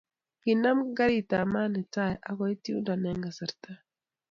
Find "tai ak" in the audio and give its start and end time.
1.93-2.35